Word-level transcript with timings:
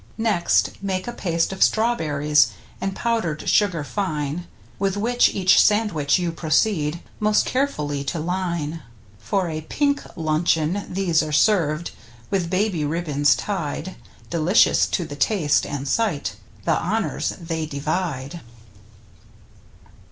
Next 0.17 0.81
make 0.81 1.07
a 1.07 1.11
paste 1.13 1.53
of 1.53 1.61
strawberries 1.61 2.47
And 2.81 2.95
powdered 2.95 3.47
sugar 3.47 3.83
fine, 3.83 4.47
With 4.79 4.97
which 4.97 5.29
each 5.29 5.61
sandwich 5.63 6.17
you 6.17 6.31
proceed 6.31 7.01
Most 7.19 7.45
carefully 7.45 8.03
to 8.05 8.17
line. 8.19 8.81
For 9.19 9.47
a" 9.47 9.61
pink" 9.69 10.01
luncheon 10.15 10.87
these 10.91 11.21
are 11.21 11.31
served 11.31 11.91
With 12.31 12.49
baby 12.49 12.83
ribbon 12.83 13.23
tied, 13.25 13.95
Delicious 14.31 14.87
to 14.87 15.05
the 15.05 15.15
taste, 15.15 15.67
and 15.67 15.87
sight. 15.87 16.35
The 16.65 16.79
honors 16.79 17.35
they 17.39 17.67
divide. 17.67 18.41